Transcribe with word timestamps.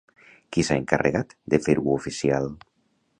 Qui 0.55 0.63
s'ha 0.69 0.77
encarregat 0.83 1.37
de 1.55 1.59
fer-ho 1.67 1.93
oficial? 1.99 2.51